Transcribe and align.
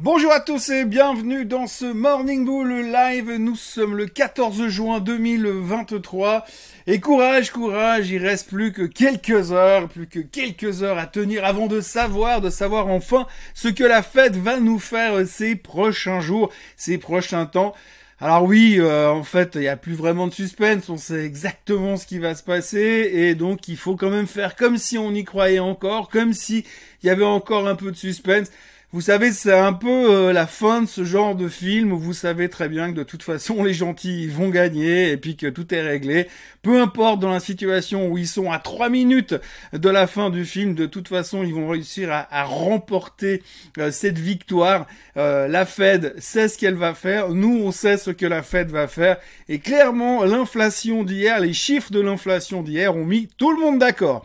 Bonjour 0.00 0.30
à 0.30 0.38
tous 0.38 0.68
et 0.68 0.84
bienvenue 0.84 1.44
dans 1.44 1.66
ce 1.66 1.84
Morning 1.84 2.44
Bull 2.44 2.72
Live. 2.92 3.32
Nous 3.32 3.56
sommes 3.56 3.96
le 3.96 4.06
14 4.06 4.68
juin 4.68 5.00
2023. 5.00 6.46
Et 6.86 7.00
courage, 7.00 7.50
courage, 7.50 8.08
il 8.08 8.24
reste 8.24 8.48
plus 8.48 8.72
que 8.72 8.82
quelques 8.82 9.50
heures, 9.50 9.88
plus 9.88 10.06
que 10.06 10.20
quelques 10.20 10.84
heures 10.84 10.98
à 10.98 11.06
tenir 11.06 11.44
avant 11.44 11.66
de 11.66 11.80
savoir, 11.80 12.40
de 12.40 12.48
savoir 12.48 12.86
enfin 12.86 13.26
ce 13.54 13.66
que 13.66 13.82
la 13.82 14.02
fête 14.02 14.36
va 14.36 14.60
nous 14.60 14.78
faire 14.78 15.26
ces 15.26 15.56
prochains 15.56 16.20
jours, 16.20 16.52
ces 16.76 16.98
prochains 16.98 17.46
temps. 17.46 17.74
Alors 18.20 18.44
oui, 18.44 18.76
euh, 18.78 19.10
en 19.10 19.24
fait, 19.24 19.56
il 19.56 19.62
n'y 19.62 19.68
a 19.68 19.76
plus 19.76 19.94
vraiment 19.94 20.28
de 20.28 20.32
suspense, 20.32 20.88
on 20.88 20.96
sait 20.96 21.24
exactement 21.24 21.96
ce 21.96 22.06
qui 22.06 22.20
va 22.20 22.36
se 22.36 22.44
passer, 22.44 23.10
et 23.12 23.34
donc 23.34 23.66
il 23.66 23.76
faut 23.76 23.96
quand 23.96 24.10
même 24.10 24.26
faire 24.28 24.54
comme 24.54 24.76
si 24.76 24.96
on 24.96 25.12
y 25.12 25.24
croyait 25.24 25.58
encore, 25.58 26.08
comme 26.08 26.32
si 26.32 26.64
il 27.02 27.06
y 27.06 27.10
avait 27.10 27.24
encore 27.24 27.66
un 27.66 27.74
peu 27.74 27.90
de 27.90 27.96
suspense. 27.96 28.50
Vous 28.90 29.02
savez, 29.02 29.32
c'est 29.32 29.52
un 29.52 29.74
peu 29.74 30.10
euh, 30.10 30.32
la 30.32 30.46
fin 30.46 30.80
de 30.80 30.86
ce 30.86 31.04
genre 31.04 31.34
de 31.34 31.48
film 31.48 31.92
où 31.92 31.98
vous 31.98 32.14
savez 32.14 32.48
très 32.48 32.70
bien 32.70 32.90
que 32.90 32.96
de 32.96 33.02
toute 33.02 33.22
façon 33.22 33.62
les 33.64 33.74
gentils 33.74 34.28
vont 34.28 34.48
gagner 34.48 35.10
et 35.10 35.18
puis 35.18 35.36
que 35.36 35.46
tout 35.46 35.74
est 35.74 35.82
réglé. 35.82 36.26
Peu 36.62 36.80
importe 36.80 37.20
dans 37.20 37.30
la 37.30 37.38
situation 37.38 38.08
où 38.08 38.16
ils 38.16 38.26
sont 38.26 38.50
à 38.50 38.58
trois 38.58 38.88
minutes 38.88 39.34
de 39.74 39.90
la 39.90 40.06
fin 40.06 40.30
du 40.30 40.46
film, 40.46 40.74
de 40.74 40.86
toute 40.86 41.06
façon 41.06 41.44
ils 41.44 41.52
vont 41.52 41.68
réussir 41.68 42.08
à, 42.10 42.44
remporter 42.44 43.42
euh, 43.76 43.90
cette 43.90 44.18
victoire. 44.18 44.86
Euh, 45.18 45.48
la 45.48 45.66
Fed 45.66 46.14
sait 46.18 46.48
ce 46.48 46.56
qu'elle 46.56 46.74
va 46.74 46.94
faire, 46.94 47.28
nous 47.28 47.60
on 47.62 47.72
sait 47.72 47.98
ce 47.98 48.10
que 48.10 48.24
la 48.24 48.42
Fed 48.42 48.70
va 48.70 48.88
faire 48.88 49.18
et 49.50 49.58
clairement 49.58 50.24
l'inflation 50.24 51.04
d'hier, 51.04 51.40
les 51.40 51.52
chiffres 51.52 51.92
de 51.92 52.00
l'inflation 52.00 52.62
d'hier 52.62 52.96
ont 52.96 53.04
mis 53.04 53.28
tout 53.36 53.52
le 53.52 53.60
monde 53.60 53.80
d'accord. 53.80 54.24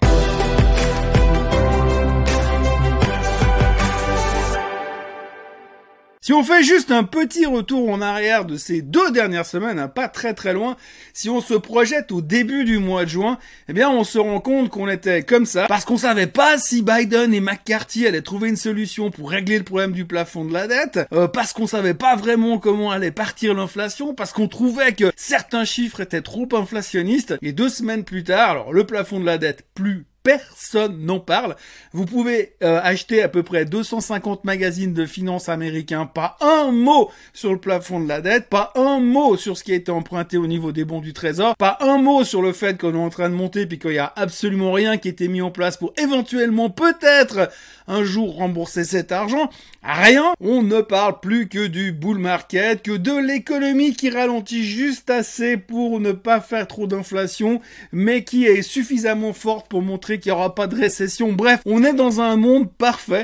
Si 6.23 6.31
on 6.31 6.41
fait 6.41 6.63
juste 6.63 6.89
un 6.89 7.03
petit 7.03 7.45
retour 7.45 7.89
en 7.89 7.99
arrière 7.99 8.45
de 8.45 8.55
ces 8.55 8.81
deux 8.81 9.11
dernières 9.11 9.45
semaines, 9.45 9.77
hein, 9.77 9.89
pas 9.89 10.07
très 10.07 10.33
très 10.33 10.53
loin, 10.53 10.77
si 11.11 11.29
on 11.29 11.41
se 11.41 11.53
projette 11.53 12.13
au 12.13 12.21
début 12.21 12.63
du 12.63 12.77
mois 12.77 13.03
de 13.03 13.09
juin, 13.09 13.37
eh 13.67 13.73
bien 13.73 13.89
on 13.89 14.05
se 14.05 14.17
rend 14.17 14.39
compte 14.39 14.69
qu'on 14.69 14.87
était 14.87 15.23
comme 15.23 15.45
ça 15.45 15.65
parce 15.67 15.83
qu'on 15.83 15.97
savait 15.97 16.27
pas 16.27 16.57
si 16.57 16.81
Biden 16.81 17.33
et 17.33 17.41
McCarthy 17.41 18.07
allaient 18.07 18.21
trouver 18.21 18.47
une 18.47 18.55
solution 18.55 19.11
pour 19.11 19.31
régler 19.31 19.57
le 19.57 19.65
problème 19.65 19.91
du 19.91 20.05
plafond 20.05 20.45
de 20.45 20.53
la 20.53 20.67
dette, 20.67 21.01
euh, 21.11 21.27
parce 21.27 21.51
qu'on 21.51 21.67
savait 21.67 21.93
pas 21.93 22.15
vraiment 22.15 22.57
comment 22.57 22.91
allait 22.91 23.11
partir 23.11 23.53
l'inflation, 23.53 24.13
parce 24.13 24.31
qu'on 24.31 24.47
trouvait 24.47 24.93
que 24.93 25.11
certains 25.17 25.65
chiffres 25.65 25.99
étaient 25.99 26.21
trop 26.21 26.47
inflationnistes. 26.53 27.35
Et 27.41 27.51
deux 27.51 27.67
semaines 27.67 28.05
plus 28.05 28.23
tard, 28.23 28.51
alors 28.51 28.71
le 28.71 28.85
plafond 28.85 29.19
de 29.19 29.25
la 29.25 29.37
dette 29.37 29.65
plus 29.75 30.05
personne 30.23 31.05
n'en 31.05 31.19
parle. 31.19 31.55
Vous 31.91 32.05
pouvez 32.05 32.53
euh, 32.63 32.79
acheter 32.81 33.21
à 33.21 33.27
peu 33.27 33.43
près 33.43 33.65
250 33.65 34.45
magazines 34.45 34.93
de 34.93 35.05
finances 35.05 35.49
américains, 35.49 36.05
pas 36.05 36.37
un 36.41 36.71
mot 36.71 37.11
sur 37.33 37.51
le 37.51 37.59
plafond 37.59 37.99
de 37.99 38.07
la 38.07 38.21
dette, 38.21 38.47
pas 38.49 38.71
un 38.75 38.99
mot 38.99 39.35
sur 39.35 39.57
ce 39.57 39.63
qui 39.63 39.73
a 39.73 39.75
été 39.75 39.91
emprunté 39.91 40.37
au 40.37 40.47
niveau 40.47 40.71
des 40.71 40.85
bons 40.85 41.01
du 41.01 41.13
trésor, 41.13 41.55
pas 41.57 41.77
un 41.81 41.97
mot 41.97 42.23
sur 42.23 42.41
le 42.41 42.53
fait 42.53 42.79
qu'on 42.79 42.95
est 42.95 42.97
en 42.97 43.09
train 43.09 43.29
de 43.29 43.35
monter 43.35 43.65
puis 43.65 43.79
qu'il 43.79 43.93
y 43.93 43.99
a 43.99 44.11
absolument 44.15 44.71
rien 44.71 44.97
qui 44.97 45.09
a 45.09 45.11
été 45.11 45.27
mis 45.27 45.41
en 45.41 45.51
place 45.51 45.77
pour 45.77 45.93
éventuellement 45.97 46.69
peut-être 46.69 47.49
un 47.87 48.03
jour 48.03 48.35
rembourser 48.35 48.83
cet 48.83 49.11
argent. 49.11 49.49
Rien. 49.83 50.33
On 50.39 50.61
ne 50.61 50.81
parle 50.81 51.19
plus 51.19 51.47
que 51.47 51.67
du 51.67 51.91
bull 51.91 52.17
market, 52.17 52.81
que 52.83 52.95
de 52.95 53.17
l'économie 53.17 53.93
qui 53.93 54.09
ralentit 54.09 54.63
juste 54.63 55.09
assez 55.09 55.57
pour 55.57 55.99
ne 55.99 56.11
pas 56.11 56.39
faire 56.39 56.67
trop 56.67 56.87
d'inflation, 56.87 57.61
mais 57.91 58.23
qui 58.23 58.45
est 58.45 58.61
suffisamment 58.61 59.33
forte 59.33 59.67
pour 59.67 59.81
montrer 59.81 60.19
qu'il 60.19 60.31
n'y 60.31 60.37
aura 60.37 60.55
pas 60.55 60.67
de 60.67 60.75
récession. 60.75 61.33
Bref, 61.33 61.61
on 61.65 61.83
est 61.83 61.93
dans 61.93 62.21
un 62.21 62.35
monde 62.35 62.71
parfait. 62.71 63.23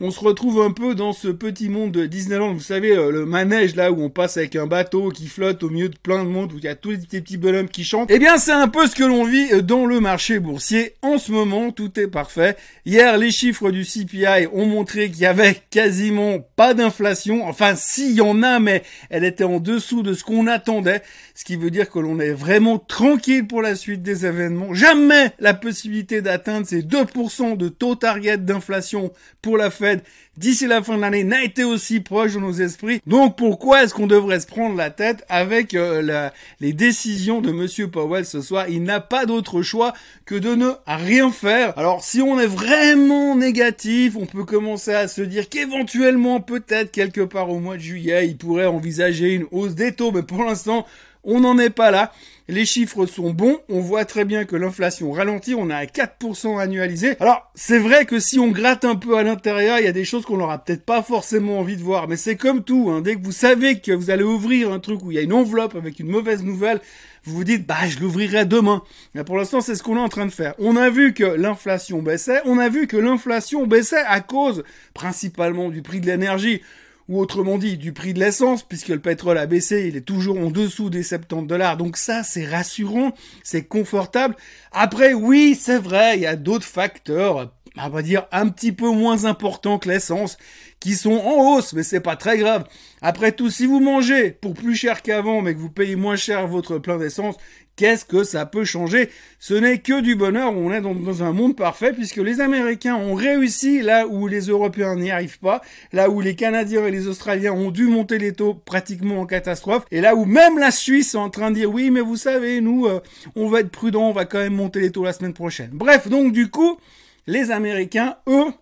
On 0.00 0.12
se 0.12 0.20
retrouve 0.20 0.62
un 0.62 0.70
peu 0.70 0.94
dans 0.94 1.12
ce 1.12 1.26
petit 1.26 1.68
monde 1.68 1.90
de 1.90 2.06
Disneyland, 2.06 2.54
vous 2.54 2.60
savez, 2.60 2.92
euh, 2.92 3.10
le 3.10 3.26
manège 3.26 3.74
là 3.74 3.90
où 3.90 4.00
on 4.00 4.10
passe 4.10 4.36
avec 4.36 4.54
un 4.54 4.68
bateau 4.68 5.08
qui 5.08 5.26
flotte 5.26 5.64
au 5.64 5.70
milieu 5.70 5.88
de 5.88 5.98
plein 5.98 6.22
de 6.22 6.28
monde, 6.28 6.52
où 6.52 6.58
il 6.58 6.62
y 6.62 6.68
a 6.68 6.76
tous 6.76 6.92
les 6.92 6.98
petits 6.98 7.36
bonhommes 7.36 7.68
qui 7.68 7.82
chantent. 7.82 8.08
Eh 8.08 8.20
bien, 8.20 8.38
c'est 8.38 8.52
un 8.52 8.68
peu 8.68 8.86
ce 8.86 8.94
que 8.94 9.02
l'on 9.02 9.24
vit 9.24 9.52
euh, 9.52 9.60
dans 9.60 9.86
le 9.86 9.98
marché 9.98 10.38
boursier. 10.38 10.94
En 11.02 11.18
ce 11.18 11.32
moment, 11.32 11.72
tout 11.72 11.98
est 11.98 12.06
parfait. 12.06 12.56
Hier, 12.86 13.18
les 13.18 13.32
chiffres 13.32 13.72
du 13.72 13.84
CPI 13.84 14.46
ont 14.52 14.66
montré 14.66 15.10
qu'il 15.10 15.22
y 15.22 15.26
avait 15.26 15.56
quasiment 15.68 16.38
pas 16.54 16.74
d'inflation. 16.74 17.48
Enfin, 17.48 17.74
s'il 17.74 18.12
y 18.12 18.20
en 18.20 18.44
a, 18.44 18.60
mais 18.60 18.84
elle 19.10 19.24
était 19.24 19.42
en 19.42 19.58
dessous 19.58 20.04
de 20.04 20.14
ce 20.14 20.22
qu'on 20.22 20.46
attendait. 20.46 21.02
Ce 21.34 21.44
qui 21.44 21.56
veut 21.56 21.72
dire 21.72 21.90
que 21.90 21.98
l'on 21.98 22.20
est 22.20 22.30
vraiment 22.30 22.78
tranquille 22.78 23.48
pour 23.48 23.62
la 23.62 23.74
suite 23.74 24.04
des 24.04 24.26
événements. 24.26 24.74
Jamais 24.74 25.32
la 25.40 25.54
possibilité 25.54 26.22
d'atteindre 26.22 26.68
ces 26.68 26.82
2% 26.82 27.56
de 27.56 27.68
taux 27.68 27.96
target 27.96 28.38
d'inflation 28.38 29.12
pour 29.42 29.56
la 29.56 29.70
Fed 29.70 29.87
d'ici 30.36 30.66
la 30.66 30.82
fin 30.82 30.96
de 30.96 31.00
l'année 31.00 31.24
n'a 31.24 31.42
été 31.42 31.64
aussi 31.64 32.00
proche 32.00 32.34
de 32.34 32.38
nos 32.38 32.52
esprits. 32.52 33.00
Donc 33.06 33.36
pourquoi 33.36 33.82
est-ce 33.82 33.94
qu'on 33.94 34.06
devrait 34.06 34.40
se 34.40 34.46
prendre 34.46 34.76
la 34.76 34.90
tête 34.90 35.24
avec 35.28 35.74
euh, 35.74 36.30
les 36.60 36.72
décisions 36.72 37.40
de 37.40 37.50
Monsieur 37.50 37.88
Powell 37.88 38.24
ce 38.24 38.40
soir? 38.40 38.68
Il 38.68 38.82
n'a 38.84 39.00
pas 39.00 39.26
d'autre 39.26 39.62
choix 39.62 39.94
que 40.24 40.34
de 40.34 40.54
ne 40.54 40.70
rien 40.86 41.30
faire. 41.30 41.76
Alors 41.76 42.02
si 42.02 42.20
on 42.22 42.38
est 42.38 42.46
vraiment 42.46 43.34
négatif, 43.36 44.16
on 44.16 44.26
peut 44.26 44.44
commencer 44.44 44.92
à 44.92 45.08
se 45.08 45.22
dire 45.22 45.48
qu'éventuellement 45.48 46.40
peut-être 46.40 46.90
quelque 46.92 47.22
part 47.22 47.50
au 47.50 47.58
mois 47.58 47.76
de 47.76 47.82
juillet, 47.82 48.28
il 48.28 48.36
pourrait 48.36 48.66
envisager 48.66 49.34
une 49.34 49.46
hausse 49.50 49.74
des 49.74 49.92
taux, 49.92 50.12
mais 50.12 50.22
pour 50.22 50.44
l'instant, 50.44 50.86
on 51.24 51.40
n'en 51.40 51.58
est 51.58 51.70
pas 51.70 51.90
là. 51.90 52.12
Les 52.50 52.64
chiffres 52.64 53.04
sont 53.04 53.34
bons. 53.34 53.58
On 53.68 53.80
voit 53.80 54.06
très 54.06 54.24
bien 54.24 54.46
que 54.46 54.56
l'inflation 54.56 55.12
ralentit. 55.12 55.54
On 55.54 55.68
est 55.68 55.74
à 55.74 55.84
4% 55.84 56.58
annualisé. 56.58 57.14
Alors, 57.20 57.50
c'est 57.54 57.78
vrai 57.78 58.06
que 58.06 58.18
si 58.18 58.38
on 58.38 58.48
gratte 58.48 58.86
un 58.86 58.94
peu 58.94 59.18
à 59.18 59.22
l'intérieur, 59.22 59.78
il 59.80 59.84
y 59.84 59.88
a 59.88 59.92
des 59.92 60.06
choses 60.06 60.24
qu'on 60.24 60.38
n'aura 60.38 60.64
peut-être 60.64 60.86
pas 60.86 61.02
forcément 61.02 61.58
envie 61.58 61.76
de 61.76 61.82
voir. 61.82 62.08
Mais 62.08 62.16
c'est 62.16 62.36
comme 62.36 62.64
tout. 62.64 62.88
Hein. 62.90 63.02
Dès 63.02 63.16
que 63.16 63.22
vous 63.22 63.32
savez 63.32 63.80
que 63.80 63.92
vous 63.92 64.08
allez 64.08 64.22
ouvrir 64.22 64.72
un 64.72 64.78
truc 64.78 65.02
où 65.02 65.12
il 65.12 65.16
y 65.16 65.18
a 65.18 65.22
une 65.22 65.34
enveloppe 65.34 65.74
avec 65.74 66.00
une 66.00 66.08
mauvaise 66.08 66.42
nouvelle, 66.42 66.80
vous 67.24 67.36
vous 67.36 67.44
dites, 67.44 67.66
bah, 67.66 67.86
je 67.86 67.98
l'ouvrirai 67.98 68.46
demain. 68.46 68.82
Mais 69.14 69.24
pour 69.24 69.36
l'instant, 69.36 69.60
c'est 69.60 69.74
ce 69.74 69.82
qu'on 69.82 69.98
est 69.98 70.00
en 70.00 70.08
train 70.08 70.24
de 70.24 70.32
faire. 70.32 70.54
On 70.58 70.76
a 70.76 70.88
vu 70.88 71.12
que 71.12 71.24
l'inflation 71.24 72.00
baissait. 72.00 72.40
On 72.46 72.56
a 72.56 72.70
vu 72.70 72.86
que 72.86 72.96
l'inflation 72.96 73.66
baissait 73.66 74.04
à 74.06 74.20
cause 74.20 74.64
principalement 74.94 75.68
du 75.68 75.82
prix 75.82 76.00
de 76.00 76.06
l'énergie 76.06 76.62
ou 77.08 77.20
autrement 77.20 77.58
dit 77.58 77.76
du 77.76 77.92
prix 77.92 78.12
de 78.12 78.20
l'essence, 78.20 78.62
puisque 78.62 78.88
le 78.88 79.00
pétrole 79.00 79.38
a 79.38 79.46
baissé, 79.46 79.86
il 79.88 79.96
est 79.96 80.02
toujours 80.02 80.38
en 80.38 80.50
dessous 80.50 80.90
des 80.90 81.02
70 81.02 81.46
dollars. 81.46 81.76
Donc 81.76 81.96
ça, 81.96 82.22
c'est 82.22 82.44
rassurant, 82.44 83.12
c'est 83.42 83.64
confortable. 83.64 84.36
Après, 84.72 85.14
oui, 85.14 85.56
c'est 85.58 85.78
vrai, 85.78 86.16
il 86.16 86.22
y 86.22 86.26
a 86.26 86.36
d'autres 86.36 86.66
facteurs, 86.66 87.52
on 87.76 87.88
va 87.88 88.02
dire 88.02 88.26
un 88.32 88.48
petit 88.48 88.72
peu 88.72 88.90
moins 88.90 89.24
importants 89.24 89.78
que 89.78 89.88
l'essence, 89.88 90.38
qui 90.80 90.94
sont 90.94 91.12
en 91.12 91.54
hausse, 91.54 91.72
mais 91.72 91.82
c'est 91.82 92.00
pas 92.00 92.16
très 92.16 92.38
grave. 92.38 92.64
Après 93.02 93.32
tout, 93.32 93.50
si 93.50 93.66
vous 93.66 93.80
mangez 93.80 94.30
pour 94.30 94.54
plus 94.54 94.74
cher 94.74 95.02
qu'avant, 95.02 95.42
mais 95.42 95.54
que 95.54 95.58
vous 95.58 95.70
payez 95.70 95.96
moins 95.96 96.16
cher 96.16 96.46
votre 96.46 96.78
plein 96.78 96.98
d'essence, 96.98 97.36
Qu'est-ce 97.78 98.04
que 98.04 98.24
ça 98.24 98.44
peut 98.44 98.64
changer? 98.64 99.08
Ce 99.38 99.54
n'est 99.54 99.78
que 99.78 100.00
du 100.00 100.16
bonheur, 100.16 100.52
on 100.52 100.72
est 100.72 100.80
dans, 100.80 101.22
un 101.22 101.32
monde 101.32 101.54
parfait 101.54 101.92
puisque 101.92 102.16
les 102.16 102.40
Américains 102.40 102.96
ont 102.96 103.14
réussi 103.14 103.82
là 103.82 104.08
où 104.08 104.26
les 104.26 104.48
Européens 104.48 104.96
n'y 104.96 105.12
arrivent 105.12 105.38
pas, 105.38 105.62
là 105.92 106.10
où 106.10 106.20
les 106.20 106.34
Canadiens 106.34 106.84
et 106.86 106.90
les 106.90 107.06
Australiens 107.06 107.52
ont 107.52 107.70
dû 107.70 107.84
monter 107.84 108.18
les 108.18 108.32
taux 108.32 108.54
pratiquement 108.54 109.20
en 109.20 109.26
catastrophe, 109.26 109.84
et 109.92 110.00
là 110.00 110.16
où 110.16 110.24
même 110.24 110.58
la 110.58 110.72
Suisse 110.72 111.14
est 111.14 111.18
en 111.18 111.30
train 111.30 111.52
de 111.52 111.54
dire 111.54 111.70
oui 111.70 111.92
mais 111.92 112.00
vous 112.00 112.16
savez, 112.16 112.60
nous 112.60 112.86
euh, 112.86 112.98
on 113.36 113.48
va 113.48 113.60
être 113.60 113.70
prudent, 113.70 114.08
on 114.08 114.12
va 114.12 114.24
quand 114.24 114.38
même 114.38 114.56
monter 114.56 114.80
les 114.80 114.90
taux 114.90 115.04
la 115.04 115.12
semaine 115.12 115.32
prochaine. 115.32 115.70
Bref, 115.72 116.08
donc 116.08 116.32
du 116.32 116.50
coup, 116.50 116.80
les 117.28 117.50
Américains, 117.50 118.16
eux, 118.26 118.52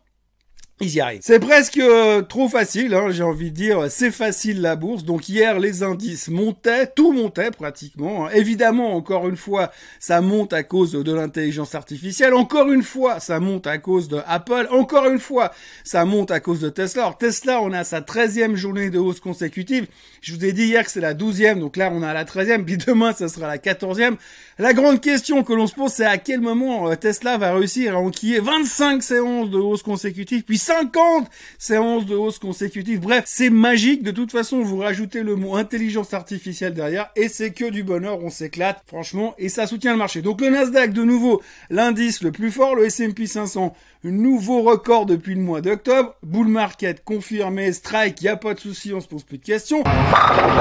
ils 0.80 0.94
y 0.94 1.00
arrivent. 1.00 1.20
C'est 1.22 1.40
presque 1.40 1.78
euh, 1.78 2.20
trop 2.20 2.50
facile, 2.50 2.92
hein, 2.92 3.08
j'ai 3.10 3.22
envie 3.22 3.50
de 3.50 3.56
dire, 3.56 3.86
c'est 3.90 4.10
facile 4.10 4.60
la 4.60 4.76
bourse. 4.76 5.04
Donc 5.04 5.26
hier, 5.26 5.58
les 5.58 5.82
indices 5.82 6.28
montaient, 6.28 6.86
tout 6.86 7.12
montait 7.12 7.50
pratiquement. 7.50 8.26
Hein. 8.26 8.30
Évidemment, 8.34 8.94
encore 8.94 9.26
une 9.26 9.36
fois, 9.36 9.72
ça 10.00 10.20
monte 10.20 10.52
à 10.52 10.62
cause 10.62 10.92
de 10.92 11.12
l'intelligence 11.14 11.74
artificielle. 11.74 12.34
Encore 12.34 12.70
une 12.70 12.82
fois, 12.82 13.20
ça 13.20 13.40
monte 13.40 13.66
à 13.66 13.78
cause 13.78 14.08
de 14.08 14.20
Apple. 14.26 14.68
Encore 14.70 15.06
une 15.06 15.18
fois, 15.18 15.50
ça 15.82 16.04
monte 16.04 16.30
à 16.30 16.40
cause 16.40 16.60
de 16.60 16.68
Tesla. 16.68 17.04
Alors 17.04 17.16
Tesla, 17.16 17.62
on 17.62 17.72
a 17.72 17.82
sa 17.82 18.02
13e 18.02 18.54
journée 18.54 18.90
de 18.90 18.98
hausse 18.98 19.20
consécutive. 19.20 19.86
Je 20.20 20.34
vous 20.34 20.44
ai 20.44 20.52
dit 20.52 20.64
hier 20.64 20.84
que 20.84 20.90
c'est 20.90 21.00
la 21.00 21.14
12e, 21.14 21.58
donc 21.58 21.78
là 21.78 21.90
on 21.92 22.02
a 22.02 22.12
la 22.12 22.24
13e, 22.24 22.64
puis 22.64 22.76
demain 22.76 23.14
ça 23.14 23.28
sera 23.28 23.46
la 23.46 23.58
14e. 23.58 24.16
La 24.58 24.72
grande 24.72 25.00
question 25.00 25.42
que 25.42 25.52
l'on 25.52 25.66
se 25.66 25.74
pose, 25.74 25.92
c'est 25.92 26.04
à 26.04 26.18
quel 26.18 26.40
moment 26.40 26.90
euh, 26.90 26.96
Tesla 26.96 27.38
va 27.38 27.54
réussir 27.54 27.94
à 27.94 27.98
enquiller 27.98 28.40
25 28.40 29.02
séances 29.02 29.50
de 29.50 29.58
hausse 29.58 29.82
consécutive, 29.82 30.42
puis 30.42 30.58
50 30.66 31.30
séances 31.58 32.06
de 32.06 32.16
hausse 32.16 32.40
consécutives. 32.40 32.98
Bref, 32.98 33.22
c'est 33.24 33.50
magique. 33.50 34.02
De 34.02 34.10
toute 34.10 34.32
façon, 34.32 34.62
vous 34.62 34.78
rajoutez 34.78 35.22
le 35.22 35.36
mot 35.36 35.54
intelligence 35.54 36.12
artificielle 36.12 36.74
derrière 36.74 37.10
et 37.14 37.28
c'est 37.28 37.52
que 37.52 37.70
du 37.70 37.84
bonheur. 37.84 38.18
On 38.20 38.30
s'éclate, 38.30 38.82
franchement, 38.84 39.36
et 39.38 39.48
ça 39.48 39.68
soutient 39.68 39.92
le 39.92 39.98
marché. 39.98 40.22
Donc 40.22 40.40
le 40.40 40.50
Nasdaq, 40.50 40.92
de 40.92 41.04
nouveau, 41.04 41.40
l'indice 41.70 42.20
le 42.20 42.32
plus 42.32 42.50
fort, 42.50 42.74
le 42.74 42.86
S&P 42.86 43.26
500, 43.26 43.74
nouveau 44.10 44.62
record 44.62 45.06
depuis 45.06 45.34
le 45.34 45.40
mois 45.40 45.60
d'octobre. 45.60 46.14
Bull 46.22 46.48
market 46.48 47.04
confirmé, 47.04 47.72
strike, 47.72 48.22
y 48.22 48.28
a 48.28 48.36
pas 48.36 48.54
de 48.54 48.60
souci, 48.60 48.92
on 48.92 49.00
se 49.00 49.08
pose 49.08 49.24
plus 49.24 49.38
de 49.38 49.44
questions. 49.44 49.82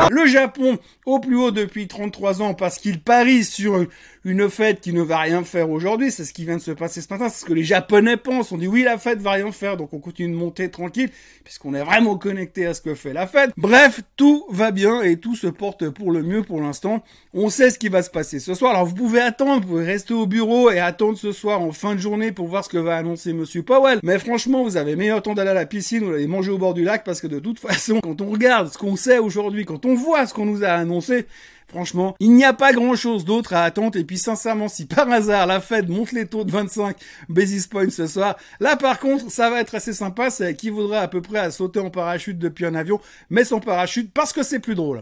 Le 0.10 0.26
Japon 0.28 0.78
au 1.06 1.20
plus 1.20 1.36
haut 1.36 1.52
depuis 1.52 1.88
33 1.88 2.42
ans 2.42 2.54
parce 2.54 2.78
qu'il 2.78 3.02
parie 3.02 3.44
sur 3.44 3.86
une 4.24 4.50
fête 4.50 4.82
qui 4.82 4.94
ne 4.94 5.02
va 5.02 5.20
rien 5.20 5.44
faire 5.44 5.70
aujourd'hui. 5.70 6.12
C'est 6.12 6.26
ce 6.26 6.34
qui 6.34 6.46
vient 6.46 6.58
de 6.58 6.62
se 6.62 6.72
passer 6.72 7.02
ce 7.02 7.08
matin. 7.10 7.30
C'est 7.30 7.42
ce 7.42 7.46
que 7.46 7.54
les 7.54 7.64
Japonais 7.64 8.18
pensent. 8.18 8.52
On 8.52 8.58
dit 8.58 8.68
oui, 8.68 8.84
la 8.84 8.98
fête 8.98 9.20
va 9.20 9.32
rien 9.32 9.52
faire, 9.52 9.78
donc 9.78 9.94
on 9.96 10.00
continue 10.00 10.34
de 10.34 10.38
monter 10.38 10.70
tranquille 10.70 11.10
puisqu'on 11.44 11.74
est 11.74 11.84
vraiment 11.84 12.18
connecté 12.18 12.66
à 12.66 12.74
ce 12.74 12.82
que 12.82 12.96
fait 12.96 13.14
la 13.14 13.28
fête. 13.28 13.52
Bref, 13.58 14.02
tout 14.16 14.46
va 14.50 14.72
bien 14.72 15.02
et 15.02 15.18
tout 15.18 15.36
se 15.36 15.48
porte 15.48 15.90
pour 15.90 16.12
le 16.12 16.22
mieux 16.22 16.44
pour 16.44 16.62
l'instant. 16.62 17.04
On 17.34 17.50
sait 17.50 17.70
ce 17.70 17.80
qui 17.80 17.90
va 17.90 18.04
se 18.04 18.10
passer 18.10 18.40
ce 18.40 18.54
soir. 18.54 18.72
Alors 18.72 18.86
vous 18.86 18.96
pouvez 18.96 19.22
attendre, 19.22 19.62
vous 19.62 19.68
pouvez 19.68 19.86
rester 19.86 20.14
au 20.14 20.28
bureau 20.28 20.70
et 20.70 20.80
attendre 20.80 21.18
ce 21.18 21.32
soir 21.32 21.62
en 21.62 21.72
fin 21.72 21.96
de 21.96 22.00
journée 22.00 22.32
pour 22.32 22.48
voir 22.48 22.64
ce 22.64 22.70
que 22.70 22.78
va 22.78 22.98
annoncer 22.98 23.34
Monsieur 23.34 23.64
Powell. 23.64 24.00
Mais 24.04 24.20
franchement, 24.20 24.64
vous 24.64 24.78
avez 24.78 24.96
meilleur 24.96 25.22
temps 25.22 25.34
d'aller 25.34 25.52
à 25.52 25.56
la 25.56 25.66
piscine 25.66 26.04
ou 26.04 26.12
d'aller 26.12 26.28
manger 26.28 26.52
au 26.52 26.58
bord 26.58 26.74
du 26.74 26.84
lac 26.84 27.04
parce 27.04 27.22
que 27.22 27.28
de 27.28 27.40
toute 27.40 27.60
façon, 27.66 28.00
quand 28.02 28.22
on 28.22 28.30
regarde 28.30 28.72
ce 28.72 28.78
qu'on 28.78 28.96
sait 28.96 29.20
aujourd'hui, 29.20 29.66
quand 29.66 29.86
on 29.86 29.96
voit 29.96 30.26
ce 30.28 30.34
qu'on 30.34 30.46
nous 30.46 30.64
a 30.64 30.70
annoncé, 30.70 31.26
Franchement, 31.68 32.16
il 32.20 32.32
n'y 32.34 32.46
a 32.46 32.54
pas 32.54 32.74
grand 32.74 32.96
chose 32.96 33.26
d'autre 33.26 33.54
à 33.54 33.64
attendre. 33.64 33.98
Et 33.98 34.04
puis, 34.04 34.18
sincèrement, 34.18 34.68
si 34.68 34.86
par 34.86 35.10
hasard 35.10 35.48
la 35.48 35.60
Fed 35.60 35.90
monte 35.90 36.12
les 36.12 36.28
taux 36.28 36.44
de 36.44 36.52
25 36.52 36.96
basis 37.28 37.68
points 37.68 37.90
ce 37.90 38.08
soir, 38.08 38.38
là, 38.60 38.76
par 38.76 39.00
contre, 39.00 39.32
ça 39.32 39.50
va 39.50 39.62
être 39.62 39.76
assez 39.76 39.94
sympa. 39.94 40.30
Ça 40.30 40.50
équivaudrait 40.50 41.00
à 41.00 41.08
peu 41.08 41.22
près 41.22 41.40
à 41.40 41.52
sauter 41.52 41.80
en 41.80 41.90
parachute 41.90 42.38
depuis 42.38 42.66
un 42.66 42.76
avion, 42.76 43.00
mais 43.30 43.44
sans 43.44 43.60
parachute 43.60 44.12
parce 44.14 44.32
que 44.32 44.44
c'est 44.44 44.60
plus 44.60 44.76
drôle. 44.76 45.02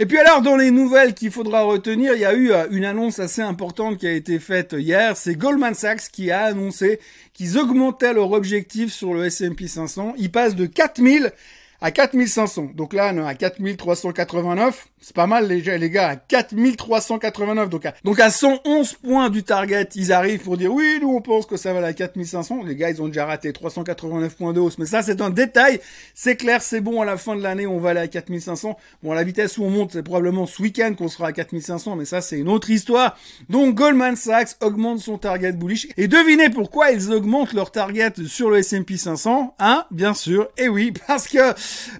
Et 0.00 0.06
puis 0.06 0.16
alors, 0.18 0.42
dans 0.42 0.56
les 0.56 0.70
nouvelles 0.70 1.12
qu'il 1.12 1.32
faudra 1.32 1.62
retenir, 1.62 2.14
il 2.14 2.20
y 2.20 2.24
a 2.24 2.32
eu 2.32 2.52
euh, 2.52 2.68
une 2.70 2.84
annonce 2.84 3.18
assez 3.18 3.42
importante 3.42 3.98
qui 3.98 4.06
a 4.06 4.12
été 4.12 4.38
faite 4.38 4.76
hier. 4.78 5.16
C'est 5.16 5.34
Goldman 5.34 5.74
Sachs 5.74 6.12
qui 6.12 6.30
a 6.30 6.44
annoncé 6.44 7.00
qu'ils 7.34 7.58
augmentaient 7.58 8.14
leur 8.14 8.30
objectif 8.30 8.92
sur 8.92 9.12
le 9.12 9.24
S&P 9.24 9.66
500. 9.66 10.14
Ils 10.16 10.30
passent 10.30 10.54
de 10.54 10.66
4000 10.66 11.32
à 11.80 11.90
4500. 11.90 12.70
Donc 12.74 12.92
là, 12.92 13.12
on 13.14 13.24
à 13.24 13.34
4389. 13.34 14.88
C'est 15.00 15.14
pas 15.14 15.28
mal 15.28 15.46
les, 15.46 15.78
les 15.78 15.90
gars, 15.90 16.08
à 16.08 16.16
4389. 16.16 17.70
Donc 17.70 17.86
à, 17.86 17.94
donc 18.04 18.18
à 18.18 18.30
111 18.30 18.94
points 18.94 19.30
du 19.30 19.44
target, 19.44 19.88
ils 19.94 20.12
arrivent 20.12 20.40
pour 20.40 20.56
dire 20.56 20.72
oui, 20.72 20.98
nous 21.00 21.14
on 21.14 21.20
pense 21.20 21.46
que 21.46 21.56
ça 21.56 21.72
va 21.72 21.86
à 21.86 21.92
4500. 21.92 22.64
Les 22.64 22.74
gars, 22.74 22.90
ils 22.90 23.00
ont 23.00 23.06
déjà 23.06 23.26
raté 23.26 23.52
389 23.52 24.36
points 24.36 24.52
de 24.52 24.60
hausse. 24.60 24.78
Mais 24.78 24.86
ça, 24.86 25.02
c'est 25.02 25.20
un 25.20 25.30
détail. 25.30 25.80
C'est 26.14 26.36
clair, 26.36 26.62
c'est 26.62 26.80
bon, 26.80 27.00
à 27.00 27.04
la 27.04 27.16
fin 27.16 27.36
de 27.36 27.42
l'année, 27.42 27.66
on 27.66 27.78
va 27.78 27.90
aller 27.90 28.00
à 28.00 28.08
4500. 28.08 28.76
Bon, 29.02 29.12
à 29.12 29.14
la 29.14 29.22
vitesse 29.22 29.56
où 29.58 29.64
on 29.64 29.70
monte, 29.70 29.92
c'est 29.92 30.02
probablement 30.02 30.46
ce 30.46 30.60
week-end 30.60 30.94
qu'on 30.96 31.08
sera 31.08 31.28
à 31.28 31.32
4500. 31.32 31.96
Mais 31.96 32.04
ça, 32.04 32.20
c'est 32.20 32.38
une 32.38 32.48
autre 32.48 32.70
histoire. 32.70 33.16
Donc 33.48 33.76
Goldman 33.76 34.16
Sachs 34.16 34.56
augmente 34.60 34.98
son 34.98 35.18
target 35.18 35.52
bullish. 35.52 35.86
Et 35.96 36.08
devinez 36.08 36.50
pourquoi 36.50 36.90
ils 36.90 37.12
augmentent 37.12 37.52
leur 37.52 37.70
target 37.70 38.12
sur 38.26 38.50
le 38.50 38.58
S&P 38.58 38.96
500. 38.96 39.54
Hein, 39.60 39.84
bien 39.92 40.14
sûr. 40.14 40.48
Et 40.56 40.68
oui, 40.68 40.92
parce 41.06 41.28
que 41.28 41.38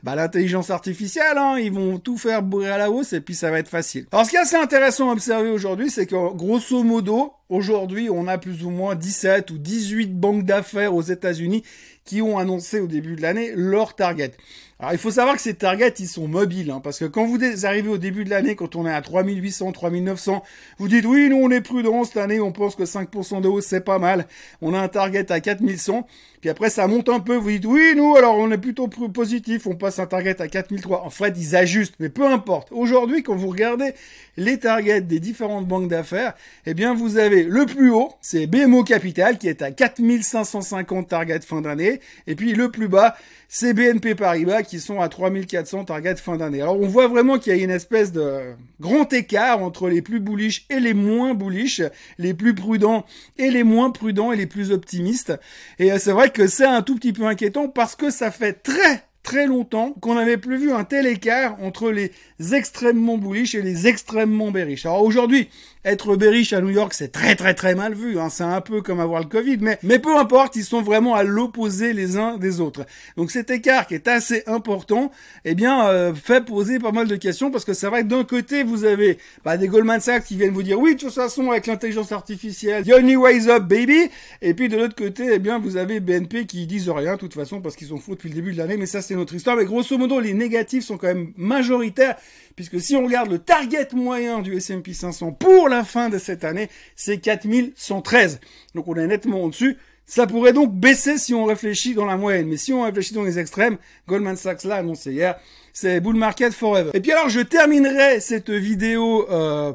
bah, 0.03 0.15
l'intelligence 0.15 0.70
artificielle, 0.70 1.37
hein, 1.37 1.56
ils 1.59 1.73
vont 1.73 1.99
tout 1.99 2.17
faire 2.17 2.43
bourrer 2.43 2.70
à 2.70 2.79
la 2.79 2.91
hausse 2.91 3.12
et 3.12 3.20
puis 3.20 3.35
ça 3.35 3.50
va 3.50 3.59
être 3.59 3.69
facile. 3.69 4.06
Alors 4.12 4.25
ce 4.25 4.31
qui 4.31 4.37
est 4.37 4.41
assez 4.41 4.56
intéressant 4.56 5.11
à 5.11 5.12
observer 5.12 5.50
aujourd'hui, 5.50 5.91
c'est 5.91 6.06
que 6.06 6.35
grosso 6.35 6.82
modo, 6.82 7.32
aujourd'hui, 7.49 8.09
on 8.11 8.26
a 8.29 8.38
plus 8.38 8.65
ou 8.65 8.70
moins 8.70 8.94
17 8.94 9.50
ou 9.50 9.59
18 9.59 10.19
banques 10.19 10.44
d'affaires 10.44 10.94
aux 10.94 11.03
États-Unis 11.03 11.62
qui 12.05 12.23
ont 12.23 12.38
annoncé 12.38 12.81
au 12.81 12.87
début 12.87 13.17
de 13.17 13.23
l'année 13.23 13.53
leur 13.55 13.94
target. 13.94 14.32
Alors 14.81 14.93
il 14.93 14.99
faut 14.99 15.11
savoir 15.11 15.35
que 15.35 15.43
ces 15.43 15.55
targets, 15.55 15.93
ils 15.99 16.07
sont 16.07 16.29
mobiles, 16.29 16.71
hein, 16.71 16.81
parce 16.81 17.01
que 17.01 17.05
quand 17.05 17.27
vous 17.27 17.41
arrivez 17.67 17.89
au 17.89 17.99
début 17.99 18.23
de 18.23 18.31
l'année, 18.31 18.55
quand 18.55 18.77
on 18.77 18.87
est 18.87 18.93
à 18.93 19.03
3800, 19.03 19.73
3900, 19.73 20.45
vous 20.79 20.87
dites 20.87 21.05
oui, 21.05 21.29
nous 21.29 21.39
on 21.39 21.51
est 21.51 21.61
prudent 21.61 22.05
cette 22.05 22.19
année, 22.19 22.39
on 22.39 22.53
pense 22.53 22.77
que 22.77 22.85
5% 22.85 23.41
de 23.41 23.49
hausse 23.49 23.67
c'est 23.67 23.81
pas 23.81 23.99
mal. 23.99 24.29
On 24.63 24.75
a 24.75 24.79
un 24.79 24.87
target 24.87 25.33
à 25.33 25.41
4100, 25.41 26.07
puis 26.41 26.49
après 26.49 26.71
ça 26.71 26.87
monte 26.87 27.09
un 27.09 27.19
peu, 27.19 27.35
vous 27.35 27.51
dites 27.51 27.65
oui, 27.67 27.95
nous 27.97 28.15
alors 28.15 28.37
on 28.37 28.53
est 28.53 28.59
plutôt 28.59 28.87
positif, 28.87 29.67
on 29.67 29.75
passe 29.75 29.99
un 29.99 30.07
target 30.07 30.41
à 30.41 30.47
4003. 30.47 31.03
En 31.05 31.11
fait, 31.11 31.35
ils 31.37 31.57
ajustent, 31.57 31.97
mais 31.99 32.09
peu 32.09 32.27
importe. 32.27 32.69
Aujourd'hui, 32.71 33.25
quand 33.25 33.35
vous 33.35 33.49
regardez 33.49 33.95
les 34.37 34.61
targets 34.61 35.01
des 35.01 35.19
différentes 35.19 35.67
banques 35.67 35.89
d'affaires, 35.89 36.35
eh 36.67 36.75
bien 36.75 36.95
vous 36.95 37.19
avez 37.19 37.43
le 37.43 37.67
plus 37.67 37.91
haut, 37.91 38.13
c'est 38.21 38.47
BMO 38.47 38.85
Capital 38.85 39.39
qui 39.39 39.49
est 39.49 39.61
à 39.61 39.73
4550 39.73 41.09
targets 41.09 41.41
fin 41.41 41.63
d'année, 41.63 41.99
et 42.29 42.37
puis 42.37 42.53
le 42.53 42.71
plus 42.71 42.87
bas, 42.87 43.17
c'est 43.49 43.73
BNP 43.73 44.15
Paribas 44.15 44.63
qui 44.69 44.79
sont 44.79 45.00
à 45.00 45.09
3400 45.09 45.87
targets 45.87 46.17
fin 46.17 46.37
d'année. 46.37 46.61
Alors 46.61 46.79
on 46.79 46.87
voit 46.87 47.09
vraiment 47.09 47.38
qu'il 47.38 47.56
y 47.56 47.61
a 47.61 47.65
une 47.65 47.70
espèce 47.70 48.12
de 48.12 48.53
grand 48.81 49.12
écart 49.12 49.62
entre 49.62 49.88
les 49.88 50.03
plus 50.03 50.20
bullish 50.20 50.67
et 50.70 50.79
les 50.79 50.94
moins 50.94 51.35
bullish, 51.35 51.82
les 52.19 52.35
plus 52.35 52.55
prudents 52.55 53.05
et 53.38 53.50
les 53.50 53.65
moins 53.65 53.91
prudents 53.91 54.31
et 54.31 54.37
les 54.37 54.47
plus 54.47 54.70
optimistes. 54.70 55.32
Et 55.79 55.91
euh, 55.91 55.99
c'est 55.99 56.12
vrai 56.12 56.31
que 56.31 56.47
c'est 56.47 56.67
un 56.67 56.82
tout 56.82 56.94
petit 56.94 57.12
peu 57.12 57.26
inquiétant 57.26 57.69
parce 57.69 57.97
que 57.97 58.11
ça 58.11 58.31
fait 58.31 58.53
très 58.53 59.07
très 59.29 59.47
longtemps 59.47 59.93
qu'on 60.01 60.15
n'avait 60.15 60.39
plus 60.39 60.57
vu 60.57 60.73
un 60.73 60.85
tel 60.85 61.07
écart 61.07 61.59
entre 61.63 61.91
les 61.91 62.13
extrêmement 62.55 63.19
bullish 63.19 63.55
et 63.55 63.61
les 63.61 63.87
extrêmement 63.87 64.51
bearish. 64.51 64.87
Alors 64.87 65.03
aujourd'hui, 65.03 65.51
être 65.85 66.17
bearish 66.17 66.53
à 66.53 66.61
New 66.61 66.71
York, 66.71 66.93
c'est 66.95 67.13
très 67.13 67.37
très 67.37 67.55
très 67.55 67.75
mal 67.75 67.95
vu. 67.95 68.19
Hein. 68.19 68.29
C'est 68.31 68.45
un 68.45 68.61
peu 68.61 68.83
comme 68.83 69.01
avoir 69.01 69.21
le 69.23 69.29
Covid, 69.29 69.59
mais, 69.61 69.79
mais 69.83 69.99
peu 69.99 70.17
importe, 70.17 70.57
ils 70.57 70.65
sont 70.65 70.83
vraiment 70.83 71.15
à 71.15 71.25
l'opposé 71.25 71.93
les 71.93 72.17
uns 72.17 72.37
des 72.37 72.61
autres. 72.61 72.87
Donc 73.17 73.31
cet 73.31 73.51
écart 73.51 73.87
qui 73.87 73.95
est 73.95 74.09
assez 74.09 74.43
important, 74.47 75.13
eh 75.45 75.55
bien, 75.55 75.87
euh, 75.89 76.15
fait 76.15 76.45
poser 76.45 76.79
pas 76.79 76.93
mal 76.93 77.07
de 77.07 77.17
questions 77.17 77.51
parce 77.51 77.65
que 77.65 77.75
c'est 77.75 77.87
vrai 77.87 78.03
que 78.03 78.09
d'un 78.09 78.25
côté, 78.25 78.63
vous 78.63 78.85
avez 78.85 79.19
bah, 79.45 79.57
des 79.57 79.69
Goldman 79.69 80.01
Sachs 80.01 80.25
qui 80.25 80.37
viennent 80.37 80.53
vous 80.53 80.63
dire 80.63 80.79
oui, 80.81 80.95
de 80.95 81.01
toute 81.01 81.13
façon, 81.13 81.51
avec 81.51 81.67
l'intelligence 81.67 82.13
artificielle, 82.13 82.85
the 82.85 82.93
only 82.93 83.17
way 83.17 83.49
up, 83.49 83.65
baby. 83.65 84.11
Et 84.43 84.55
puis 84.55 84.69
de 84.69 84.77
l'autre 84.77 84.97
côté, 84.97 85.29
eh 85.33 85.39
bien, 85.39 85.59
vous 85.59 85.77
avez 85.77 86.01
BNP 86.01 86.47
qui 86.47 86.67
disent 86.67 86.89
rien, 86.89 87.15
de 87.15 87.21
toute 87.21 87.35
façon, 87.35 87.61
parce 87.61 87.77
qu'ils 87.77 87.89
sont 87.89 87.99
fous 87.99 88.13
depuis 88.13 88.31
le 88.31 88.35
début 88.35 88.53
de 88.53 88.59
l'année, 88.59 88.77
mais 88.77 88.87
ça 88.87 89.03
c'est 89.03 89.15
notre 89.19 89.35
histoire. 89.35 89.56
Mais 89.56 89.65
grosso 89.65 89.97
modo, 89.99 90.20
les 90.20 90.35
négatifs 90.35 90.85
sont 90.85 90.97
quand 90.97 91.09
même 91.09 91.32
majoritaires 91.37 92.17
puisque 92.59 92.81
si 92.81 92.97
on 92.97 93.05
regarde 93.05 93.31
le 93.31 93.38
target 93.38 93.87
moyen 93.93 94.41
du 94.41 94.56
S&P 94.56 94.93
500 94.93 95.31
pour 95.31 95.69
la 95.69 95.85
fin 95.85 96.09
de 96.09 96.19
cette 96.19 96.43
année, 96.43 96.69
c'est 96.97 97.19
4113. 97.19 98.41
Donc 98.75 98.88
on 98.88 98.97
est 98.97 99.06
nettement 99.06 99.44
au-dessus. 99.44 99.76
Ça 100.06 100.26
pourrait 100.26 100.53
donc 100.53 100.75
baisser 100.75 101.19
si 101.19 101.35
on 101.35 101.44
réfléchit 101.44 101.94
dans 101.94 102.05
la 102.05 102.17
moyenne. 102.17 102.49
Mais 102.49 102.56
si 102.56 102.73
on 102.73 102.82
réfléchit 102.82 103.15
dans 103.15 103.23
les 103.23 103.38
extrêmes, 103.38 103.76
Goldman 104.09 104.37
Sachs 104.37 104.65
l'a 104.65 104.75
annoncé 104.76 105.12
hier, 105.12 105.38
c'est 105.73 106.00
bull 106.00 106.17
market 106.17 106.53
forever. 106.53 106.91
Et 106.94 107.00
puis 107.00 107.12
alors 107.12 107.29
je 107.29 107.38
terminerai 107.38 108.19
cette 108.19 108.50
vidéo 108.50 109.31
euh, 109.31 109.73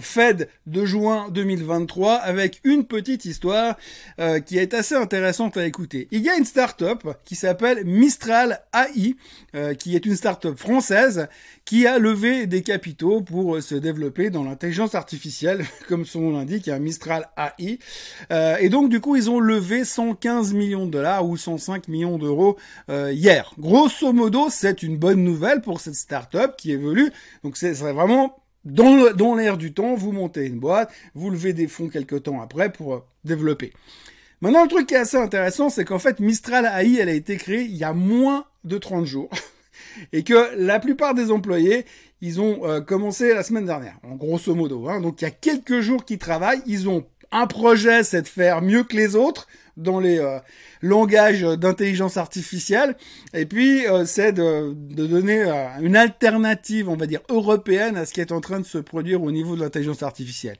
Fed 0.00 0.48
de 0.66 0.84
juin 0.84 1.28
2023 1.30 2.14
avec 2.14 2.60
une 2.64 2.84
petite 2.84 3.24
histoire 3.24 3.76
euh, 4.18 4.40
qui 4.40 4.58
est 4.58 4.74
assez 4.74 4.94
intéressante 4.94 5.56
à 5.56 5.66
écouter. 5.66 6.08
Il 6.10 6.20
y 6.22 6.28
a 6.28 6.36
une 6.36 6.44
start-up 6.44 7.06
qui 7.24 7.36
s'appelle 7.36 7.84
Mistral 7.84 8.60
AI, 8.74 9.16
euh, 9.54 9.74
qui 9.74 9.96
est 9.96 10.06
une 10.06 10.16
start-up 10.16 10.58
française 10.58 11.28
qui 11.64 11.86
a 11.86 11.98
levé 11.98 12.46
des 12.46 12.62
capitaux 12.62 13.20
pour 13.20 13.56
euh, 13.56 13.60
se 13.60 13.74
développer 13.74 14.30
dans 14.30 14.44
l'intelligence 14.44 14.94
artificielle, 14.94 15.64
comme 15.88 16.04
son 16.04 16.20
nom 16.20 16.38
l'indique, 16.38 16.68
un 16.68 16.78
Mistral 16.78 17.28
AI. 17.36 17.78
et 18.60 18.68
donc 18.68 18.90
du 18.90 19.00
coup, 19.00 19.16
ils 19.16 19.30
ont 19.30 19.40
levé 19.40 19.84
115 19.84 20.52
millions 20.54 20.86
de 20.86 20.90
dollars 20.90 21.26
ou 21.26 21.36
105 21.36 21.88
millions 21.88 22.18
d'euros 22.18 22.56
hier. 22.88 23.52
Grosso 23.58 24.12
modo, 24.12 24.48
c'est 24.50 24.82
une 24.82 24.96
bonne 24.96 25.22
nouvelle 25.22 25.60
pour 25.60 25.80
cette 25.80 25.94
start-up 25.94 26.54
qui 26.56 26.72
évolue. 26.72 27.10
Donc 27.42 27.56
c'est 27.56 27.72
vraiment 27.72 28.36
dans, 28.64 29.34
l'air 29.34 29.56
du 29.56 29.72
temps, 29.72 29.94
vous 29.94 30.12
montez 30.12 30.46
une 30.46 30.58
boîte, 30.58 30.90
vous 31.14 31.30
levez 31.30 31.52
des 31.52 31.68
fonds 31.68 31.88
quelques 31.88 32.24
temps 32.24 32.40
après 32.40 32.70
pour 32.70 32.94
euh, 32.94 33.04
développer. 33.24 33.72
Maintenant, 34.40 34.62
le 34.62 34.68
truc 34.68 34.86
qui 34.86 34.94
est 34.94 34.98
assez 34.98 35.16
intéressant, 35.16 35.68
c'est 35.70 35.84
qu'en 35.84 35.98
fait, 35.98 36.20
Mistral 36.20 36.66
AI, 36.66 36.98
elle 37.00 37.08
a 37.08 37.12
été 37.12 37.36
créée 37.36 37.62
il 37.62 37.76
y 37.76 37.84
a 37.84 37.92
moins 37.92 38.44
de 38.64 38.78
30 38.78 39.06
jours. 39.06 39.30
Et 40.12 40.22
que 40.22 40.54
la 40.56 40.80
plupart 40.80 41.14
des 41.14 41.30
employés, 41.30 41.84
ils 42.20 42.40
ont 42.40 42.64
euh, 42.64 42.80
commencé 42.80 43.32
la 43.32 43.42
semaine 43.42 43.66
dernière, 43.66 43.98
en 44.02 44.16
grosso 44.16 44.54
modo. 44.54 44.88
Hein. 44.88 45.00
Donc 45.00 45.20
il 45.20 45.24
y 45.24 45.28
a 45.28 45.32
quelques 45.32 45.80
jours 45.80 46.04
qu'ils 46.04 46.18
travaillent, 46.18 46.62
ils 46.66 46.88
ont 46.88 47.04
un 47.30 47.46
projet, 47.46 48.04
c'est 48.04 48.22
de 48.22 48.28
faire 48.28 48.62
mieux 48.62 48.84
que 48.84 48.96
les 48.96 49.14
autres 49.14 49.46
dans 49.78 50.00
les 50.00 50.18
euh, 50.18 50.38
langages 50.82 51.42
d'intelligence 51.42 52.16
artificielle. 52.16 52.96
Et 53.32 53.46
puis, 53.46 53.86
euh, 53.86 54.04
c'est 54.04 54.32
de, 54.32 54.74
donner 54.74 55.42
euh, 55.42 55.66
une 55.80 55.96
alternative, 55.96 56.88
on 56.88 56.96
va 56.96 57.06
dire, 57.06 57.20
européenne 57.28 57.96
à 57.96 58.04
ce 58.04 58.12
qui 58.12 58.20
est 58.20 58.32
en 58.32 58.40
train 58.40 58.60
de 58.60 58.66
se 58.66 58.78
produire 58.78 59.22
au 59.22 59.30
niveau 59.30 59.56
de 59.56 59.62
l'intelligence 59.62 60.02
artificielle. 60.02 60.56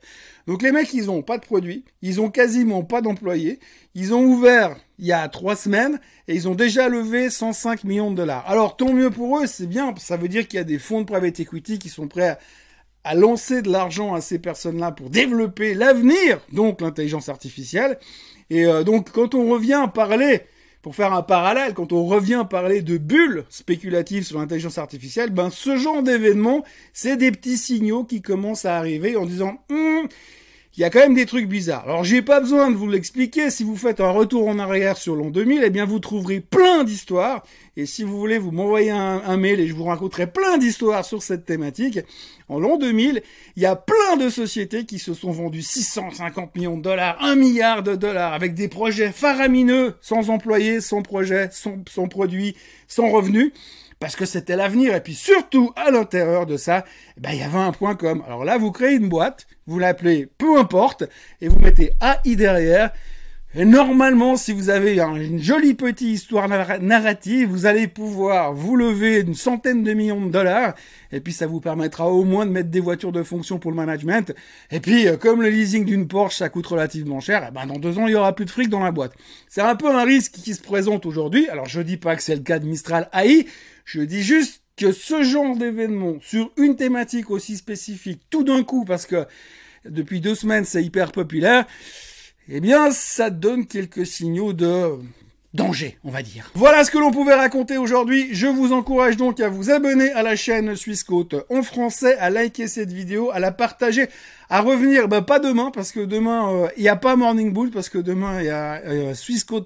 Donc 0.46 0.62
les 0.62 0.72
mecs, 0.72 0.94
ils 0.94 1.10
ont 1.10 1.20
pas 1.20 1.36
de 1.36 1.44
produits, 1.44 1.84
ils 2.00 2.22
ont 2.22 2.30
quasiment 2.30 2.82
pas 2.82 3.02
d'employés, 3.02 3.60
ils 3.94 4.14
ont 4.14 4.24
ouvert 4.24 4.76
il 4.98 5.06
y 5.06 5.12
a 5.12 5.28
trois 5.28 5.56
semaines 5.56 6.00
et 6.26 6.34
ils 6.34 6.48
ont 6.48 6.54
déjà 6.54 6.88
levé 6.88 7.28
105 7.28 7.84
millions 7.84 8.10
de 8.10 8.16
dollars. 8.16 8.44
Alors 8.48 8.76
tant 8.76 8.94
mieux 8.94 9.10
pour 9.10 9.38
eux, 9.38 9.46
c'est 9.46 9.66
bien, 9.66 9.94
ça 9.98 10.16
veut 10.16 10.28
dire 10.28 10.48
qu'il 10.48 10.56
y 10.56 10.60
a 10.60 10.64
des 10.64 10.78
fonds 10.78 11.02
de 11.02 11.06
private 11.06 11.38
equity 11.38 11.78
qui 11.78 11.90
sont 11.90 12.08
prêts 12.08 12.28
à 12.28 12.38
à 13.04 13.14
lancer 13.14 13.62
de 13.62 13.70
l'argent 13.70 14.14
à 14.14 14.20
ces 14.20 14.38
personnes-là 14.38 14.92
pour 14.92 15.10
développer 15.10 15.74
l'avenir, 15.74 16.40
donc 16.52 16.80
l'intelligence 16.80 17.28
artificielle. 17.28 17.98
Et 18.50 18.66
euh, 18.66 18.84
donc 18.84 19.10
quand 19.10 19.34
on 19.34 19.48
revient 19.50 19.88
parler, 19.92 20.42
pour 20.82 20.94
faire 20.94 21.12
un 21.12 21.22
parallèle, 21.22 21.74
quand 21.74 21.92
on 21.92 22.06
revient 22.06 22.46
parler 22.48 22.82
de 22.82 22.98
bulles 22.98 23.44
spéculatives 23.50 24.24
sur 24.24 24.38
l'intelligence 24.38 24.78
artificielle, 24.78 25.30
ben 25.30 25.50
ce 25.50 25.76
genre 25.76 26.02
d'événement, 26.02 26.64
c'est 26.92 27.16
des 27.16 27.30
petits 27.30 27.58
signaux 27.58 28.04
qui 28.04 28.22
commencent 28.22 28.64
à 28.64 28.76
arriver 28.76 29.16
en 29.16 29.26
disant 29.26 29.58
hum, 29.70 30.08
il 30.78 30.82
y 30.82 30.84
a 30.84 30.90
quand 30.90 31.00
même 31.00 31.14
des 31.14 31.26
trucs 31.26 31.48
bizarres. 31.48 31.82
Alors 31.82 32.04
j'ai 32.04 32.22
pas 32.22 32.38
besoin 32.38 32.70
de 32.70 32.76
vous 32.76 32.88
l'expliquer, 32.88 33.50
si 33.50 33.64
vous 33.64 33.74
faites 33.74 33.98
un 34.00 34.10
retour 34.10 34.46
en 34.46 34.60
arrière 34.60 34.96
sur 34.96 35.16
l'an 35.16 35.28
2000, 35.28 35.62
eh 35.64 35.70
bien 35.70 35.84
vous 35.84 35.98
trouverez 35.98 36.38
plein 36.38 36.84
d'histoires, 36.84 37.44
et 37.76 37.84
si 37.84 38.04
vous 38.04 38.16
voulez, 38.16 38.38
vous 38.38 38.52
m'envoyez 38.52 38.92
un, 38.92 39.36
mail 39.36 39.58
et 39.58 39.66
je 39.66 39.74
vous 39.74 39.82
raconterai 39.82 40.28
plein 40.28 40.56
d'histoires 40.56 41.04
sur 41.04 41.20
cette 41.20 41.44
thématique. 41.44 41.98
En 42.48 42.60
l'an 42.60 42.76
2000, 42.76 43.22
il 43.56 43.62
y 43.62 43.66
a 43.66 43.74
plein 43.74 44.16
de 44.20 44.30
sociétés 44.30 44.84
qui 44.84 45.00
se 45.00 45.14
sont 45.14 45.32
vendues 45.32 45.62
650 45.62 46.54
millions 46.54 46.76
de 46.76 46.82
dollars, 46.82 47.16
1 47.24 47.34
milliard 47.34 47.82
de 47.82 47.96
dollars, 47.96 48.32
avec 48.32 48.54
des 48.54 48.68
projets 48.68 49.10
faramineux, 49.10 49.96
sans 50.00 50.30
employés, 50.30 50.80
sans 50.80 51.02
projet, 51.02 51.48
sans, 51.50 51.78
sans 51.88 52.06
produits, 52.06 52.54
sans 52.86 53.10
revenus 53.10 53.52
parce 54.00 54.16
que 54.16 54.26
c'était 54.26 54.56
l'avenir. 54.56 54.94
Et 54.94 55.00
puis 55.00 55.14
surtout, 55.14 55.72
à 55.76 55.90
l'intérieur 55.90 56.46
de 56.46 56.56
ça, 56.56 56.84
eh 57.16 57.20
ben, 57.20 57.30
il 57.32 57.40
y 57.40 57.42
avait 57.42 57.58
un 57.58 57.72
point 57.72 57.94
com. 57.94 58.22
Alors 58.26 58.44
là, 58.44 58.58
vous 58.58 58.72
créez 58.72 58.96
une 58.96 59.08
boîte, 59.08 59.46
vous 59.66 59.78
l'appelez 59.78 60.28
peu 60.38 60.58
importe, 60.58 61.04
et 61.40 61.48
vous 61.48 61.58
mettez 61.58 61.92
AI 62.00 62.36
derrière. 62.36 62.90
Et 63.54 63.64
normalement, 63.64 64.36
si 64.36 64.52
vous 64.52 64.68
avez 64.68 64.98
une 64.98 65.38
jolie 65.38 65.72
petite 65.72 66.06
histoire 66.06 66.48
narrative, 66.82 67.48
vous 67.48 67.64
allez 67.64 67.88
pouvoir 67.88 68.52
vous 68.52 68.76
lever 68.76 69.20
une 69.20 69.34
centaine 69.34 69.82
de 69.82 69.94
millions 69.94 70.26
de 70.26 70.30
dollars, 70.30 70.74
et 71.12 71.20
puis 71.20 71.32
ça 71.32 71.46
vous 71.46 71.58
permettra 71.58 72.10
au 72.12 72.24
moins 72.24 72.44
de 72.44 72.50
mettre 72.50 72.68
des 72.68 72.80
voitures 72.80 73.10
de 73.10 73.22
fonction 73.22 73.58
pour 73.58 73.70
le 73.70 73.76
management. 73.78 74.34
Et 74.70 74.80
puis, 74.80 75.08
euh, 75.08 75.16
comme 75.16 75.40
le 75.40 75.48
leasing 75.48 75.86
d'une 75.86 76.06
Porsche, 76.06 76.36
ça 76.36 76.50
coûte 76.50 76.66
relativement 76.66 77.20
cher, 77.20 77.46
eh 77.48 77.50
ben 77.50 77.64
dans 77.64 77.78
deux 77.78 77.98
ans, 77.98 78.06
il 78.06 78.12
y 78.12 78.16
aura 78.16 78.34
plus 78.34 78.44
de 78.44 78.50
fric 78.50 78.68
dans 78.68 78.84
la 78.84 78.92
boîte. 78.92 79.14
C'est 79.48 79.62
un 79.62 79.76
peu 79.76 79.88
un 79.88 80.04
risque 80.04 80.32
qui 80.32 80.52
se 80.52 80.60
présente 80.60 81.06
aujourd'hui. 81.06 81.48
Alors, 81.48 81.66
je 81.66 81.80
dis 81.80 81.96
pas 81.96 82.16
que 82.16 82.22
c'est 82.22 82.36
le 82.36 82.42
cas 82.42 82.58
de 82.58 82.66
Mistral 82.66 83.08
AI, 83.14 83.46
je 83.86 84.02
dis 84.02 84.22
juste 84.22 84.62
que 84.76 84.92
ce 84.92 85.22
genre 85.22 85.56
d'événement 85.56 86.16
sur 86.20 86.52
une 86.58 86.76
thématique 86.76 87.30
aussi 87.30 87.56
spécifique, 87.56 88.20
tout 88.28 88.44
d'un 88.44 88.62
coup, 88.62 88.84
parce 88.84 89.06
que 89.06 89.24
depuis 89.88 90.20
deux 90.20 90.34
semaines 90.34 90.64
c'est 90.66 90.84
hyper 90.84 91.12
populaire, 91.12 91.66
eh 92.48 92.60
bien 92.60 92.90
ça 92.90 93.30
donne 93.30 93.66
quelques 93.66 94.06
signaux 94.06 94.52
de 94.52 94.98
danger, 95.54 95.98
on 96.04 96.10
va 96.10 96.22
dire. 96.22 96.50
Voilà 96.54 96.84
ce 96.84 96.90
que 96.90 96.98
l'on 96.98 97.10
pouvait 97.10 97.34
raconter 97.34 97.78
aujourd'hui. 97.78 98.28
Je 98.32 98.46
vous 98.46 98.72
encourage 98.72 99.16
donc 99.16 99.40
à 99.40 99.48
vous 99.48 99.70
abonner 99.70 100.12
à 100.12 100.22
la 100.22 100.36
chaîne 100.36 100.76
Suisse 100.76 101.02
Côte 101.02 101.34
en 101.48 101.62
français, 101.62 102.16
à 102.18 102.28
liker 102.28 102.68
cette 102.68 102.92
vidéo, 102.92 103.30
à 103.32 103.40
la 103.40 103.50
partager, 103.50 104.08
à 104.50 104.60
revenir, 104.60 105.08
bah, 105.08 105.22
pas 105.22 105.38
demain, 105.38 105.70
parce 105.74 105.90
que 105.90 106.00
demain, 106.00 106.52
euh, 106.52 106.68
il 106.76 106.82
n'y 106.82 106.88
a 106.88 106.96
pas 106.96 107.16
Morning 107.16 107.52
Bull, 107.52 107.70
parce 107.70 107.88
que 107.88 107.98
demain, 107.98 108.40
il 108.40 108.46
y 108.46 108.50
a 108.50 108.82
euh, 108.84 109.14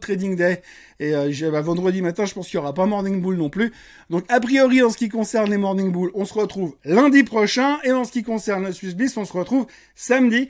Trading 0.00 0.36
Day, 0.36 0.62
et 1.00 1.14
euh, 1.14 1.50
bah, 1.50 1.60
vendredi 1.60 2.00
matin, 2.00 2.26
je 2.26 2.34
pense 2.34 2.48
qu'il 2.48 2.58
n'y 2.58 2.64
aura 2.64 2.74
pas 2.74 2.86
Morning 2.86 3.20
Bull 3.20 3.36
non 3.36 3.50
plus. 3.50 3.72
Donc, 4.08 4.24
a 4.28 4.38
priori, 4.40 4.82
en 4.82 4.90
ce 4.90 4.96
qui 4.96 5.08
concerne 5.08 5.50
les 5.50 5.58
Morning 5.58 5.90
Bull, 5.90 6.10
on 6.14 6.24
se 6.24 6.34
retrouve 6.34 6.74
lundi 6.84 7.24
prochain, 7.24 7.78
et 7.82 7.92
en 7.92 8.04
ce 8.04 8.12
qui 8.12 8.22
concerne 8.22 8.64
le 8.64 8.72
Swiss 8.72 8.94
Bliss, 8.94 9.16
on 9.16 9.24
se 9.24 9.32
retrouve 9.32 9.66
samedi. 9.96 10.48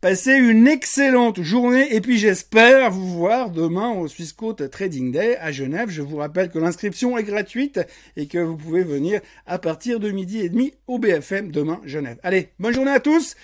Passez 0.00 0.32
une 0.32 0.66
excellente 0.66 1.42
journée 1.42 1.94
et 1.94 2.00
puis 2.00 2.16
j'espère 2.16 2.90
vous 2.90 3.06
voir 3.06 3.50
demain 3.50 3.90
au 3.90 4.08
Swissquote 4.08 4.70
Trading 4.70 5.12
Day 5.12 5.36
à 5.36 5.52
Genève. 5.52 5.90
Je 5.90 6.00
vous 6.00 6.16
rappelle 6.16 6.48
que 6.48 6.58
l'inscription 6.58 7.18
est 7.18 7.22
gratuite 7.22 7.80
et 8.16 8.26
que 8.26 8.38
vous 8.38 8.56
pouvez 8.56 8.82
venir 8.82 9.20
à 9.46 9.58
partir 9.58 10.00
de 10.00 10.10
midi 10.10 10.40
et 10.40 10.48
demi 10.48 10.72
au 10.86 10.98
BFM 10.98 11.50
demain 11.50 11.82
Genève. 11.84 12.16
Allez, 12.22 12.48
bonne 12.58 12.72
journée 12.72 12.92
à 12.92 13.00
tous, 13.00 13.36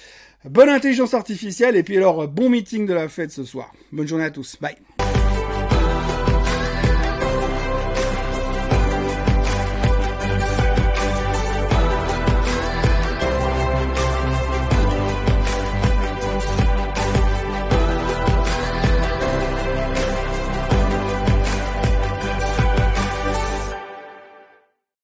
bonne 0.47 0.71
intelligence 0.71 1.13
artificielle 1.13 1.77
et 1.77 1.83
puis 1.83 1.99
alors 1.99 2.27
bon 2.27 2.49
meeting 2.49 2.87
de 2.87 2.95
la 2.95 3.11
fête 3.11 3.33
ce 3.33 3.45
soir. 3.45 3.75
Bonne 3.93 4.09
journée 4.09 4.25
à 4.25 4.31
tous, 4.31 4.57
bye. 4.59 4.77